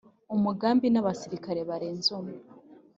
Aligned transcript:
umugambi 0.35 0.85
nabasirikare 0.89 1.61
barenze 1.69 2.09
umwe 2.19 2.37